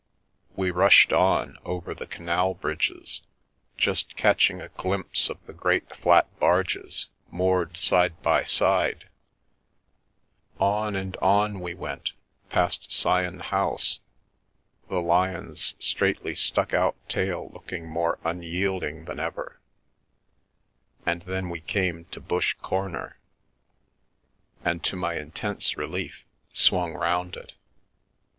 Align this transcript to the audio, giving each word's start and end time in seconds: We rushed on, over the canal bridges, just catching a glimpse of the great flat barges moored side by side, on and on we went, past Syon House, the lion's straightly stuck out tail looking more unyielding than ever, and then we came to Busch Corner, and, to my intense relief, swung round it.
We 0.55 0.71
rushed 0.71 1.13
on, 1.13 1.59
over 1.63 1.93
the 1.93 2.07
canal 2.07 2.55
bridges, 2.55 3.21
just 3.77 4.17
catching 4.17 4.59
a 4.59 4.69
glimpse 4.69 5.29
of 5.29 5.37
the 5.45 5.53
great 5.53 5.95
flat 5.95 6.27
barges 6.39 7.05
moored 7.29 7.77
side 7.77 8.19
by 8.23 8.43
side, 8.45 9.09
on 10.59 10.95
and 10.95 11.15
on 11.17 11.59
we 11.59 11.75
went, 11.75 12.13
past 12.49 12.91
Syon 12.91 13.41
House, 13.41 13.99
the 14.89 15.03
lion's 15.03 15.75
straightly 15.77 16.33
stuck 16.33 16.73
out 16.73 16.95
tail 17.07 17.51
looking 17.53 17.87
more 17.87 18.17
unyielding 18.23 19.05
than 19.05 19.19
ever, 19.19 19.59
and 21.05 21.21
then 21.27 21.47
we 21.47 21.61
came 21.61 22.05
to 22.05 22.19
Busch 22.19 22.53
Corner, 22.55 23.19
and, 24.65 24.83
to 24.83 24.95
my 24.95 25.17
intense 25.17 25.77
relief, 25.77 26.25
swung 26.51 26.93
round 26.95 27.35
it. 27.35 27.53